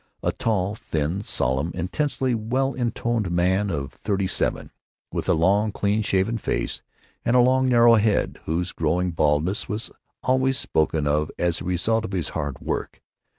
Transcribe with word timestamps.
a 0.23 0.31
tall, 0.31 0.73
thin, 0.73 1.21
solemn, 1.21 1.69
intensely 1.75 2.33
well 2.33 2.73
intentioned 2.73 3.29
man 3.29 3.69
of 3.69 3.93
thirty 3.93 4.25
seven, 4.25 4.71
with 5.11 5.29
a 5.29 5.33
long, 5.33 5.71
clean 5.71 6.01
shaven 6.01 6.39
face, 6.39 6.81
and 7.23 7.35
a 7.35 7.39
long, 7.39 7.69
narrow 7.69 7.93
head 7.93 8.39
whose 8.45 8.71
growing 8.71 9.11
baldness 9.11 9.69
was 9.69 9.91
always 10.23 10.57
spoken 10.57 11.05
of 11.05 11.29
as 11.37 11.61
a 11.61 11.65
result 11.65 12.03
of 12.03 12.13
his 12.13 12.29
hard 12.29 12.59
work. 12.59 12.99